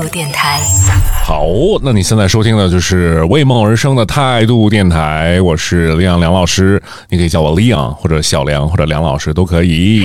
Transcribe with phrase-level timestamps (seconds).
[0.00, 0.60] 度电台。
[1.24, 1.46] 好，
[1.82, 10.04] 那你现在收听的就是为梦而生的态度电台，我是梁梁老师，你可以叫我李昂或者小梁或者梁老师都可以。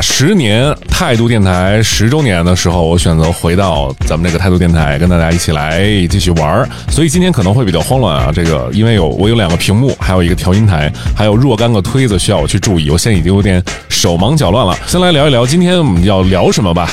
[0.00, 6.68] 十年态度电台十周年的时候，我选择回到咱们这个态度电台，跟大家一起来继续玩儿。
[6.88, 14.76] 所以今天可能会比较慌乱啊，这个因为有我有两个屏幕，还有一个调音台，还有若干个推子需要我去注意，我现在已经有点手忙脚乱了。
[14.86, 16.90] 先来聊一聊今天我们要聊什么吧。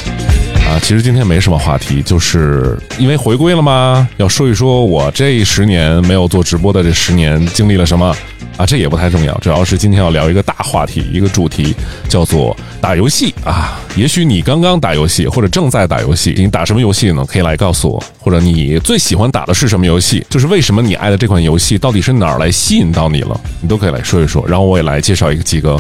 [0.68, 4.08] 啊，其实今天没什么话题，就是因为回归了吗？
[4.18, 8.14] 要说一说我这十年没有做直播的这十年经历了什么。
[8.58, 11.76] 啊，这也不太重要，主要是今天要聊一个大话题，一个主题
[12.10, 13.80] 叫做打游戏啊。
[13.96, 17.24] 也许你刚刚打游戏，或者正在打游戏，你打什么游戏呢？
[17.26, 20.26] 可以来告诉我，或者你最喜欢打的是什么游戏？
[20.30, 23.40] 就是为什么你爱的这款游戏到底是哪儿来吸引到你了？
[23.62, 25.80] 你都可以来说一说，然后我也来介绍一个几个。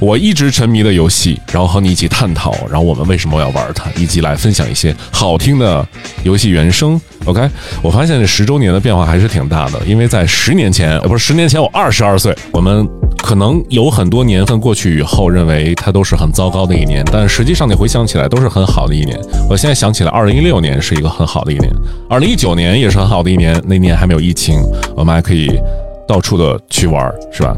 [0.00, 5.86] 我一直沉迷的游戏，然后和你一起探讨，然后我们为什么要玩它，以及来分享一些好听的
[6.22, 7.00] 游戏原声。
[7.24, 7.46] OK，
[7.82, 12.88] 我发现这十周年的变化还是挺大的，因为在十年前，不是十年前，我二十二岁，我们
[13.18, 19.18] 可能有很多年份过去以后，认为它都是很糟糕的一年，但实际上你回想起来都是很好的一年。
[19.50, 21.70] 我现在想起来，二零一六年是一个很好的一年，
[22.08, 24.62] 二零一九年也是很好的一年，那年还没有疫情，
[24.96, 25.50] 我们还可以
[26.06, 27.54] 到处的去玩，是吧？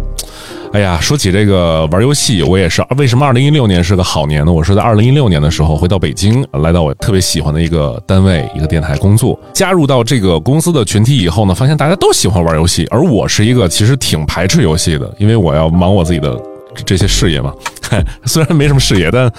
[0.72, 2.80] 哎呀，说起这个玩游戏，我也是。
[2.96, 4.52] 为什么二零一六年是个好年呢？
[4.52, 9.36] 我是在二零一六年的时候回到北京，来到我特别喜欢的一个单位，一个电台工作。
[9.52, 16.40] 加入到这个公司的群体以后呢，发现大家都喜欢玩游戏，而我是一个其实挺排斥游戏的，因为我要忙我自己的。
[16.86, 17.52] 这些事业嘛，
[18.24, 19.32] 虽然没什么事业，但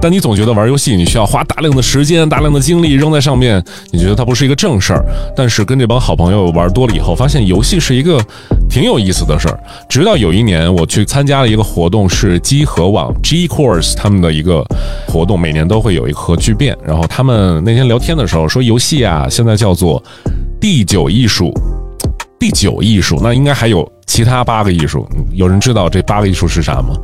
[0.00, 5.04] 但你总觉得玩游戏你需要花大量的时间、大量的精力扔在上面，你觉得它不是一个正事儿。
[5.36, 8.20] 但是跟这帮好朋友玩多了以后，发现游戏是一个
[8.68, 9.60] 挺有意思的事儿。
[9.88, 14.64] 直到有一年我去参加了一个活动，是机核网 G Course 他们的一个
[15.06, 16.76] 活动，每年都会有一个核聚变。
[16.84, 20.02] 然后他们那天聊天的时候说，游戏啊现在叫做
[20.60, 21.52] 第九艺术，
[22.38, 23.86] 第九艺术，那应该还有。
[24.08, 26.96] 其他八个艺术，有人知道这八个艺术是啥吗？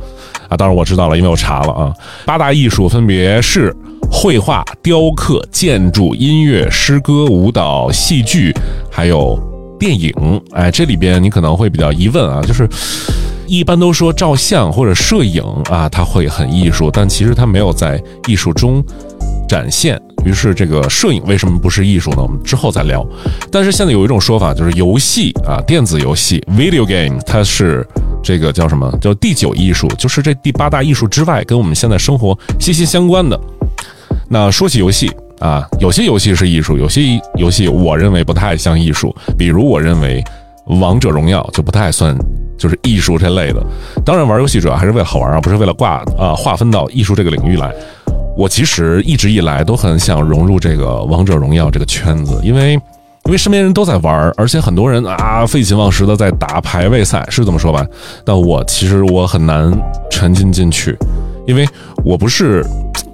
[0.49, 1.93] 啊，当然我知道了，因为我查了啊。
[2.25, 3.73] 八大艺术分别是
[4.11, 8.51] 绘画、雕刻、建筑、音乐、诗歌、舞蹈、戏剧，
[8.91, 9.39] 还有
[9.79, 10.11] 电影。
[10.51, 12.67] 哎，这里边你可能会比较疑问啊，就是
[13.47, 18.83] 一般都说照相或者摄影啊，它会很艺术，但其实它没有在艺术中
[19.47, 19.99] 展现。
[20.25, 22.17] 于是，这个摄影为什么不是艺术呢？
[22.19, 23.05] 我们之后再聊。
[23.51, 27.85] 但是现在有一种说法，就是游戏啊，电子游戏 （video game） 它是
[28.23, 28.91] 这个叫什么？
[28.99, 33.39] 叫第九艺术，就是这第八大艺术之外，跟我们现在生活息息相关的。
[34.27, 37.03] 那说起游戏啊，有些游戏是艺术，有些
[37.35, 39.15] 游戏我认为不太像艺术。
[39.37, 40.23] 比如，我认为
[40.79, 42.17] 《王者荣耀》就不太算
[42.57, 43.63] 就是艺术这类的。
[44.03, 47.71] 当然，玩游戏主要还是为了好玩啊，不是为了挂啊划分到艺术这个领域来。
[48.37, 52.73] 我其实一直以来都很想融入这个王者荣耀这个圈子，因为
[53.23, 57.85] 因为身边人都在玩，而且很多人啊废寝忘食的在打排位赛，是这么说吧？
[58.25, 59.71] 但我其实我很难
[60.11, 60.97] 沉浸进去，
[61.47, 61.65] 因为
[62.03, 62.63] 我不是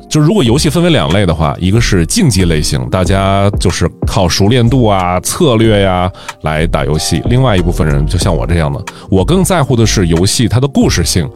[0.09, 6.11] 就如果游戏分为两类的话，一个是竞技类型，大家就是靠熟练度啊、策略呀
[6.41, 11.29] 来打游戏；另外一部分人就像我这样的，我更在乎的是游戏它的故事性。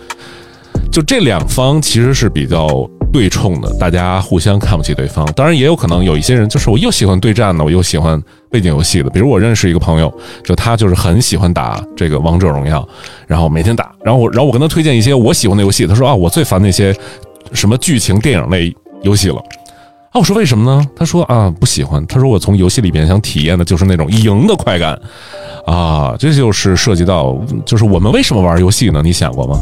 [0.92, 2.68] 就这两方其实是比较。
[3.16, 5.26] 对冲的，大家互相看不起对方。
[5.38, 8.22] 当然，也有可能有一些人，就是我又喜欢对战的，我又喜欢
[8.52, 9.10] 背景游戏的。
[9.10, 12.86] 比如我认识一个朋友，就他就是很喜欢打这个王者荣耀，
[13.26, 13.90] 然后每天打。
[14.04, 16.94] 然后我，然后我跟他推荐一些我喜欢的游戏，他说啊，我最烦那些
[17.54, 19.38] 什么剧情电影类游戏了。
[19.38, 20.86] 啊，我说为什么呢？
[20.94, 22.06] 他说啊，不喜欢。
[22.08, 25.00] 他说我从游戏里边想体验的就是那种赢的快感
[25.66, 26.14] 啊。
[26.20, 27.34] 这就是涉及到，
[27.66, 29.02] 就是我们为什么玩游戏呢？
[29.02, 29.58] 你想过吗？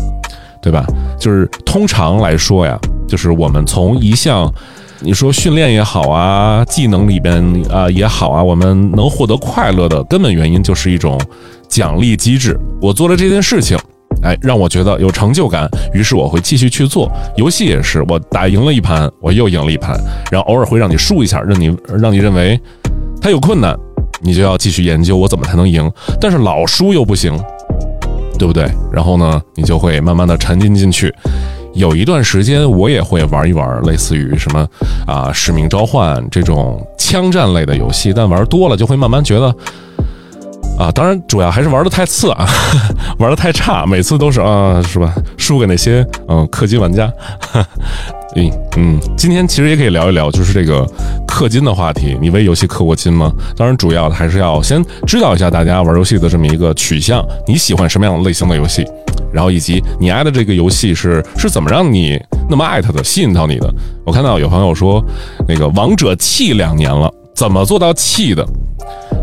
[0.64, 0.84] 对吧？
[1.20, 2.80] 就是通常来说呀。
[3.06, 4.52] 就是我们从一项，
[5.02, 11.20] 你说训练也好啊，技能里边啊也好啊，我们能获得快乐的根本原因就是一种
[11.68, 12.58] 奖励机制。
[12.82, 13.78] 我做了这件事情，
[14.24, 17.12] 哎，让我觉得有成就感，于是我会继续去做。
[17.36, 20.00] 游戏也是，我打赢了一盘，我又赢了一盘，
[20.32, 22.60] 然后偶尔会让你输一下，让你让你认为
[23.22, 23.78] 它有困难，
[24.22, 25.92] 你就要继续研究我怎么才能赢。
[26.20, 27.38] 但是老输又不行，
[28.44, 28.70] 对不对？
[28.92, 31.14] 然后呢，你就会慢慢的沉浸进去。
[31.76, 34.68] 有一段时间，我也会玩一玩类似于什么
[35.08, 39.48] 啊《使命召唤》这种枪战类的游戏，但玩多了就会慢慢觉得
[40.78, 42.46] 啊，当然主要还是玩的太次啊，
[43.18, 45.16] 玩的太差，每次都是啊，是吧？
[45.38, 47.10] 输给那些嗯氪金玩家。
[48.36, 50.86] 嗯嗯，今天其实也可以聊一聊，就是这个
[51.28, 52.18] 氪金的话题。
[52.20, 53.32] 你为游戏氪过金吗？
[53.56, 58.86] 当然，主要还是要先知道一下大家玩游戏的这么一个取向，你喜欢什么样类型的游戏？
[59.32, 62.20] 然后以及你爱的这个游戏是是怎么让你
[62.50, 63.74] 那么爱它的，吸引到你的。
[64.06, 65.04] 我看到有朋友说，
[65.48, 68.44] 那个王者弃两年了，怎么做到弃的？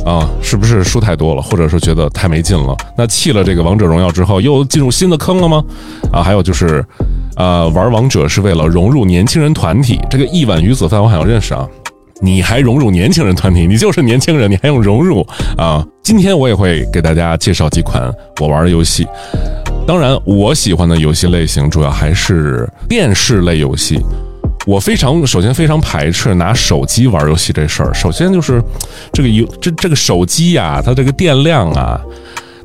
[0.05, 2.77] 啊，是不是输太多了，或者是觉得太没劲了？
[2.97, 5.62] 那弃了这个王者荣耀之后，又进入新的坑了吗？
[6.12, 6.85] 啊，还有就是，
[7.41, 9.99] 呃，玩王者是为了融入年轻人团体。
[10.11, 11.67] 这个一碗鱼子饭我好像认识啊，
[12.21, 13.67] 你还融入年轻人团体？
[13.67, 15.27] 你就是年轻人，你还用融入
[15.57, 15.83] 啊？
[16.03, 19.07] 今天我也会给大家介绍几款我玩的游戏。
[19.87, 23.99] 当然，我喜欢的游戏类型主要还是电视类游戏。
[24.67, 27.95] 我非常首先非常排斥拿手机玩游戏这事儿。
[27.95, 28.63] 首先就是
[29.15, 31.99] 这个游这这个手机呀，它这个电量啊，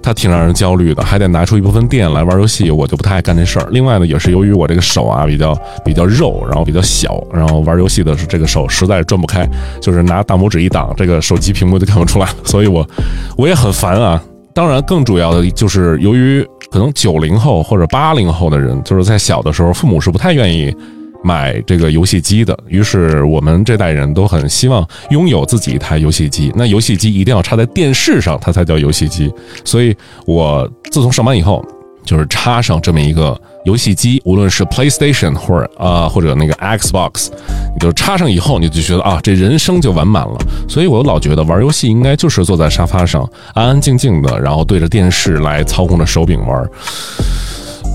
[0.05, 3.67] 它挺让人焦虑的，还得拿出一部分电来玩游戏，我就不太爱干这事儿。
[3.71, 9.49] 另外呢，也是由于我这个手啊比较比较肉，然后比较小，然后玩游戏的是这个手实在是转不开，
[9.81, 12.87] 就是拿大拇指一挡，这个手机屏幕就看不出来了，所以我
[13.35, 14.21] 我也很烦啊。
[14.53, 20.71] 当然，更主要的就是由于可能九零后或者八零后的人，就是在小的时候，父母是不太愿意。
[21.25, 26.53] 买这个游戏机的，于是我们这代人都很希望拥有自己一台游戏机。
[26.55, 29.33] 那游戏机一定要插在电视上，它才叫游戏机。
[29.63, 29.95] 所以
[30.27, 31.65] 我自从上班以后，
[32.05, 37.29] 就是插上这么一个游戏机，无论是 PlayStation 或者啊或者那个 Xbox，
[37.73, 40.37] 你就插上以后，你就觉得啊，这人生就完满了。
[40.69, 46.69] 所以我老觉得玩游戏应该就是坐在沙发上，安安静静的，然后对着电视来操控着手柄玩。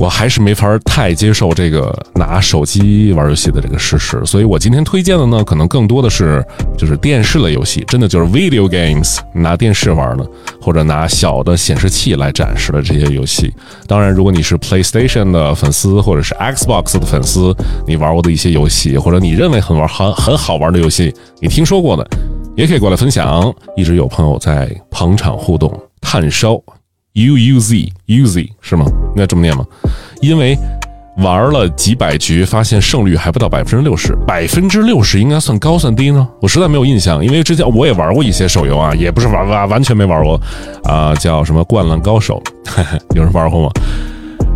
[0.00, 6.42] 我还是没法太接受这个拿手机玩游戏的这个事实，所以我今天推荐的呢，可能更多的是
[6.78, 10.26] 就是电视类游戏，真的就是 video games，拿电视玩的，
[10.58, 13.52] 或者拿小的显示器来展示的这些游戏。
[13.86, 17.54] 当然，如果你是 PlayStation 的粉丝，或者是 Xbox 的粉丝，
[17.86, 22.08] 你玩过的一些游戏，或者你认为很玩很很好玩的游戏，你听说过的，
[22.56, 23.54] 也可以过来分享。
[23.76, 25.70] 一直有朋友在捧场互动，
[26.00, 26.58] 炭烧。
[27.14, 28.84] U U Z U Z 是吗？
[29.14, 29.64] 应该这么念吗？
[30.20, 30.56] 因为
[31.18, 34.16] 玩了几百局，发现胜率还不到百分之六十。
[34.26, 36.26] 百分之六十应该算高算低呢？
[36.40, 40.40] 我实在没有印象，因为之前我也玩过一些手游啊，也不是玩完完全没玩过
[40.84, 42.40] 啊，叫什么《灌篮高手》，
[43.14, 43.70] 有人玩过吗？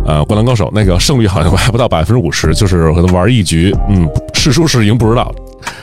[0.07, 5.33] 呃，《灌篮高手》那个胜率好像还不到百分之五十，就是可能玩一局，嗯，是输是赢不知道。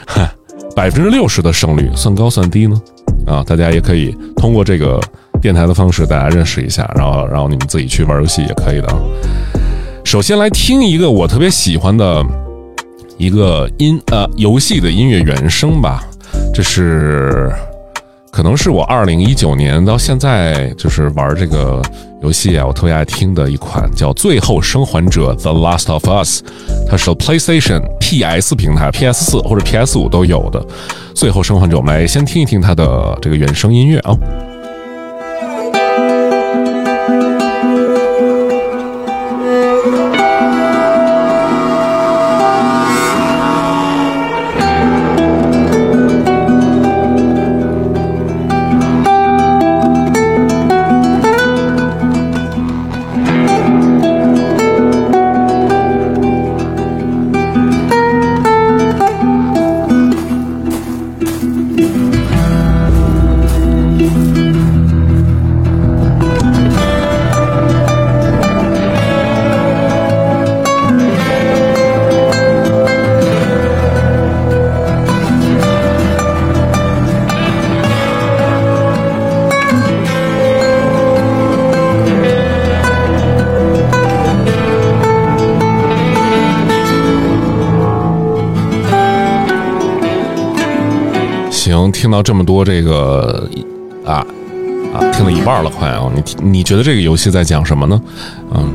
[0.75, 2.81] 百分之六十的胜率算高算低呢？
[3.27, 4.99] 啊，大家也可以通过这个。
[5.43, 8.89] 电台的方式，大家认识一下，然后，然后你们自己去玩游戏也可以的。
[10.05, 12.25] 首先来听一个我特别喜欢的
[13.19, 16.05] 一个音呃游戏的音乐原声吧，
[16.55, 17.53] 这是
[18.31, 21.83] 可能是我二零一九年到现在就是玩这个
[22.23, 26.41] 游戏啊，我特别爱听的一款叫《最后生还者》The Last of Us，
[26.89, 30.61] 它是 PlayStation、PS 平台、PS 四或者 PS 五都有的
[31.15, 34.17] 《最后生还者》，我们来先听一听它的这个原声音乐啊。
[92.03, 93.49] 听到这么多这个
[94.05, 94.27] 啊
[94.93, 96.11] 啊，听了一半了，快啊！
[96.13, 98.03] 你你觉得这个游戏在讲什么呢？
[98.53, 98.69] 嗯，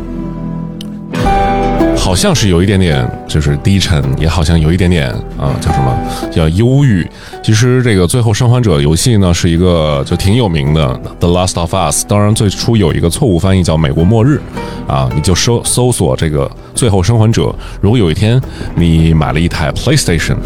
[2.07, 5.93] 好像是有一点点就是低沉，也好像有一点点啊，叫什么
[6.31, 7.05] 叫忧郁。
[7.43, 10.87] 其实这个《最后生还者》游戏呢，是一个就挺有名的
[11.19, 12.05] 《The Last of Us》。
[12.07, 14.41] 当然，最初有一个错误翻译叫《美国末日》
[14.89, 17.41] 啊，你就搜搜索这个《最后生还者》。
[17.81, 18.41] 如果有一天
[18.73, 20.37] 你买了一台 PlayStation。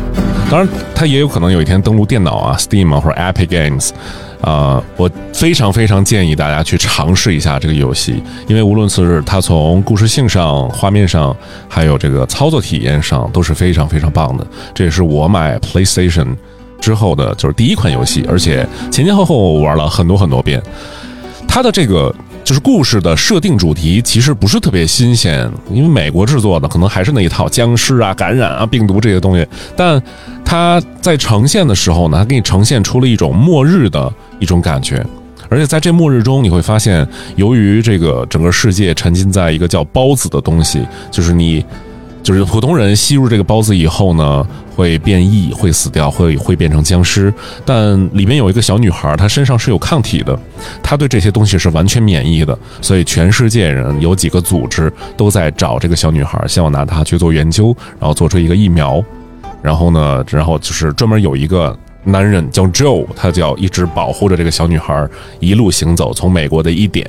[0.50, 3.92] 当然，它也有可能有一天登录电脑啊，Steam 啊或者 Epic Games，
[4.42, 11.36] 啊，我非常非常建议大家去尝试一下这个游戏，因为无论是它从故事性上、画面上，
[11.70, 14.46] 还有这个操作体验上都是非常非常棒的。
[14.74, 16.36] 这也是我买 PlayStation
[16.80, 20.62] 之后的就是第一款游戏，而且前前后后玩了很多很多遍。
[21.48, 22.14] 它的这个。
[22.44, 29.48] 就是故事的设定主题其实不是特别新鲜，因为美国制作的可能还是那一套僵尸啊、感染啊、病毒这些东西。
[29.76, 30.02] 但
[30.44, 35.02] 它在呈现的时候呢，它给你呈现出了一种末日的一种感觉，
[35.48, 37.08] 而且在这末日中，你会发现，
[37.38, 41.64] 由于这个整个世界沉浸在一个叫孢子的东西，就是你。
[42.24, 47.34] 就是普通人吸入这个孢子以后呢，会变异，会死掉，会会变成僵尸。
[47.66, 50.40] 但里面有一个小女孩，她身上是有抗体的，
[50.84, 52.56] 她对这些东西是完全免疫的。
[52.80, 59.04] 所以全世界人有几个组织都在找这个小女孩，希望拿她去做研究，然后做出一个疫苗。
[59.64, 65.08] 然后呢，然后就是专门有一个男人叫 Joe，他就要一直保护着这个小女孩，
[65.40, 67.06] 一路行走，从美国的一点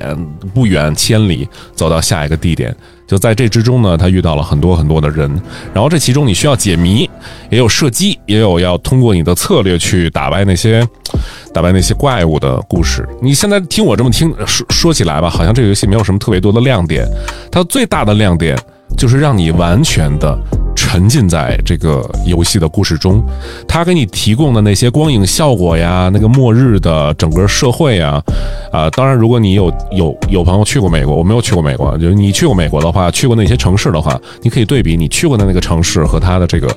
[0.53, 2.75] 不远千里走到下一个地点。
[3.05, 5.29] 就在这之中呢，他遇到了很多很多的人，
[5.73, 7.09] 然后这其中你需要解谜，
[7.49, 10.87] 也有射击，也有要通过你的策略去打败那些
[11.53, 13.07] 打败那些怪物的故事。
[13.21, 17.05] 你现在听我这么听说说起来吧，好像这个游戏没有什么特别多的亮点，
[17.51, 18.57] 它最大的亮点
[18.97, 20.35] 就是让你完全的。
[20.93, 23.19] 沉浸在这个游戏的故事中，
[23.67, 28.21] 它给你提供的那些光影效果呀，那个末日的整个社会呀，
[28.71, 36.67] 啊，当然，如果你有有有朋友去过美国，我没有去过美国，就是你去过美国的话，去过那些城市的话，你可以对比你去过的那个城市和它的这个。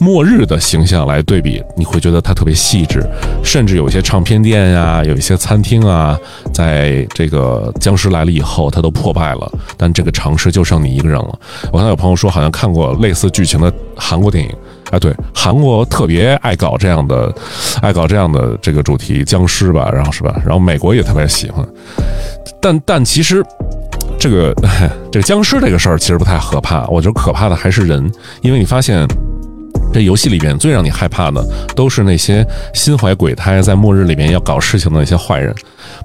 [0.00, 3.04] 末日的形象来对比，你会觉得它特别细致，
[3.42, 6.16] 甚至有一些唱片店呀，有一些餐厅啊，
[6.52, 11.38] 在这个僵尸来了以后，它都破败了，但这个城市就剩你一个人了。
[11.72, 14.50] 我看有朋友说，好像看过类似剧情的韩国电影，
[14.90, 17.34] 啊，对，韩国特别爱搞这样的，
[17.82, 20.40] 爱搞这样的这个主题僵尸吧，然后是吧？
[20.44, 21.66] 然后美国也特别喜欢，
[22.62, 23.44] 但但其实
[24.16, 24.54] 这个
[25.10, 28.08] 这个僵尸这个事儿其实不太可怕，我觉得可怕的还是人，
[28.42, 29.04] 因为你发现。
[29.92, 35.54] 这游戏里边最让你害怕的，都是那些心怀鬼胎，在末日里面要搞事情的那些坏人，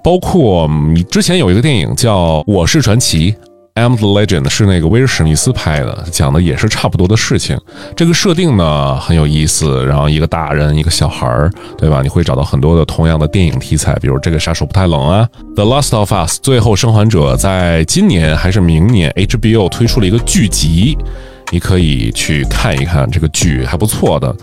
[0.04, 3.32] 包括你之前有一个电影叫《我是传奇》
[3.76, 7.60] ，I'm the Legend，是那个威尔史密斯拍的，讲的也是差不多的事情。
[7.96, 12.02] 这个设定呢很有意思，然后一个大人，一个小孩儿，对吧？
[12.02, 20.98] 你会找到很多的同样的电影题材，比如这个杀手不太冷啊，《The Last of Us》最后生还者，在今年还是明年，HBO 推出了一个剧集。
[21.54, 24.36] 你可以去看一看这个剧还不错的，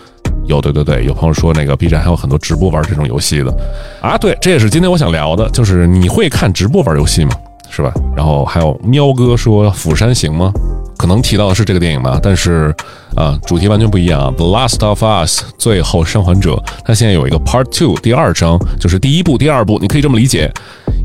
[0.46, 3.52] 有对对对，有朋友说那个 B 站还有很多直播玩这种游戏的
[4.00, 7.32] 啊，对，这也是今天我想聊的，就是你会看直播玩游戏吗？
[7.68, 7.92] 是吧？
[8.16, 10.52] 然后还有喵哥说《釜山行》吗？
[11.00, 12.74] 可能提到的是这个电影吧，但是
[13.16, 14.30] 啊，主题完全不一样啊。
[14.36, 20.52] The Last of Us 最后生还者，它现在有一个 Part Two 第二章，就是第一部、第二部，你可以这么理解。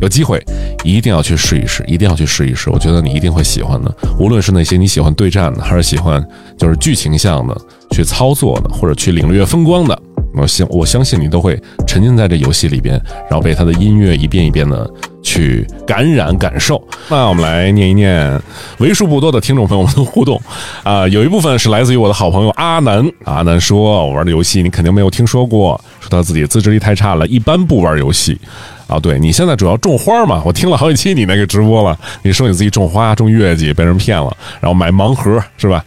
[0.01, 0.43] 有机会
[0.83, 3.95] 一定要去试一试，一定要去试一试，我觉得你一定会喜欢的。
[4.19, 6.21] 无论是那些你喜欢对战的，还是喜欢
[6.57, 7.55] 就是剧情向的
[7.91, 9.97] 去操作的，或者去领略风光的，
[10.37, 12.99] 我相我相信你都会沉浸在这游戏里边，
[13.29, 14.89] 然后被他的音乐一遍一遍的。
[15.25, 16.79] 去感染感受。
[17.09, 18.39] 那我们来念一念
[18.77, 20.39] 为数不多的听众朋友们的互动
[20.83, 23.03] 啊，有一部分是来自于我的好朋友阿南。
[23.23, 28.39] 阿南说：“我玩的游戏你肯定没有听说过，说他自己自制力太差了，一般不玩游戏。”
[28.85, 30.43] 啊，对你现在主要种花嘛？
[30.45, 35.83] 我听了好几期你那个直播了，你说你自己种花种月季被人骗了，然后买盲盒是吧？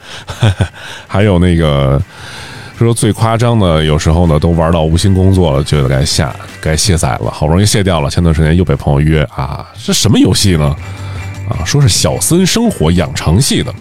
[1.06, 2.02] 还有那个。
[2.84, 8.10] 说最夸张的，有时候呢都玩到无心工作了，觉得该下该卸载了，好不容易卸掉了。
[8.10, 10.76] 前段时间又被朋友约啊，这什么游戏呢？
[11.48, 13.74] 啊，说是小森生活养成系的。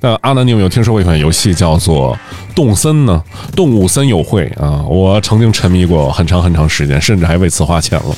[0.00, 2.18] 那阿南，你有没有听说过一款游戏叫做
[2.56, 3.22] 《动森》呢？
[3.54, 8.16] 动物森友会啊，我曾经沉迷过很长很长时间，甚至还为此花钱了。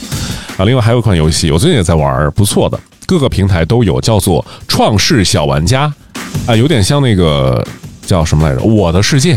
[0.56, 5.92] 啊，另外还有一款游戏，我最近也在玩，不错的，各个平台都有，叫做《创世小玩家》
[6.50, 7.62] 啊，有点像那个
[8.06, 9.34] 叫什么来着，《我的世界》。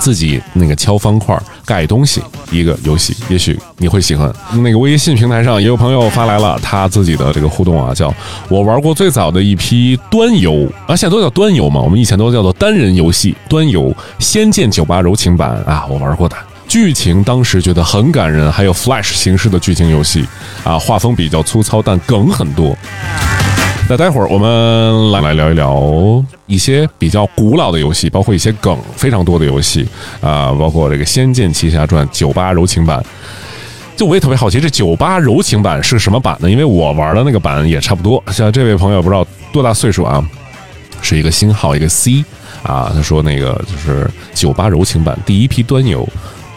[0.00, 4.32] 自己那个敲方块盖东西一个游戏，也许你会喜欢。
[4.62, 8.12] 那个微信平台上也有朋友发来了他自己的这个互动啊，叫
[8.48, 16.36] 我玩过最早的一批端游啊，现在都叫端游嘛，我们以前都叫做单人游戏端游《仙剑九八柔情版》啊，我玩过的，
[16.66, 20.24] 剧情当时觉得很感人，还有 Flash 形式的剧情游戏
[20.64, 22.76] 啊，画风比较粗糙，但梗很多。
[23.90, 29.88] 那待会儿我们来来聊一聊一些比较古老的游戏，包括一些梗非常多的游戏
[30.20, 33.02] 啊，包括这个《仙剑奇侠传》九八柔情版。
[33.96, 36.50] 就我也特别好奇，这九八柔情版是什么版呢？
[36.50, 38.22] 因为我玩的那个版也差不多。
[38.30, 40.22] 像这位朋友不知道多大岁数啊，
[41.00, 42.22] 是一个星号一个 C
[42.62, 46.06] 啊，他说那个就是九八柔情版第一批端游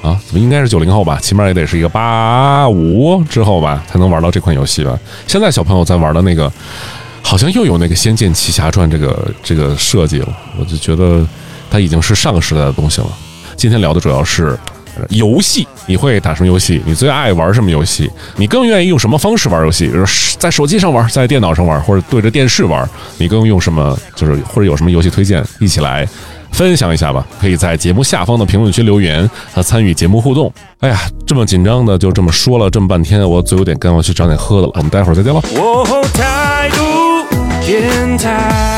[0.02, 1.18] 啊，怎么应该是九零后吧？
[1.22, 5.00] 起码也得是一个八五之后吧，才能玩到这款游戏吧？
[5.28, 6.52] 现在小朋友在玩的那个。
[7.22, 10.28] 好像又有那个《仙剑奇侠传》这个这个设计了，
[10.60, 11.26] 我就觉得
[11.70, 13.08] 它已经是上个时代的东西了。
[13.56, 14.58] 今天聊的主要是
[15.10, 16.82] 游戏，你会打什么游戏？
[16.86, 18.12] 你最爱玩什么游戏？
[18.36, 19.88] 你更愿意用什么方式玩游戏？
[19.88, 20.06] 比如
[20.38, 22.88] 在手机上玩，在电脑上玩，或者对着电视玩？
[23.18, 23.98] 你更用什么？
[24.16, 25.42] 就是或者有什么游戏推荐？
[25.60, 26.08] 一起来
[26.52, 30.52] 分享一下吧，可以在节目下方的评论区留言和参与节目互动。
[30.80, 34.74] 哎呀，这么紧张的就这么说了这么半天，我嘴有点干，我去找点喝的了。
[34.76, 35.42] 我们待会儿再见喽。
[37.62, 38.71] 态度电台。